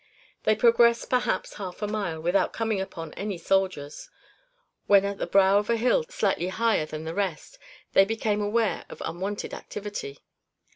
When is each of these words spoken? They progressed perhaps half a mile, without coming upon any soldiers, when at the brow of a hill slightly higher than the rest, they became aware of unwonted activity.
They 0.45 0.55
progressed 0.55 1.11
perhaps 1.11 1.53
half 1.57 1.79
a 1.83 1.87
mile, 1.87 2.19
without 2.19 2.53
coming 2.53 2.81
upon 2.81 3.13
any 3.13 3.37
soldiers, 3.37 4.09
when 4.87 5.05
at 5.05 5.19
the 5.19 5.27
brow 5.27 5.59
of 5.59 5.69
a 5.69 5.77
hill 5.77 6.05
slightly 6.09 6.47
higher 6.47 6.87
than 6.87 7.03
the 7.03 7.13
rest, 7.13 7.59
they 7.93 8.03
became 8.05 8.41
aware 8.41 8.83
of 8.89 9.03
unwonted 9.05 9.53
activity. 9.53 10.17